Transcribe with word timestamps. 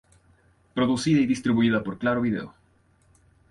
Producida 0.73 1.19
y 1.19 1.27
distribuida 1.27 1.83
por 1.83 1.99
Claro 1.99 2.21
Video. 2.21 2.55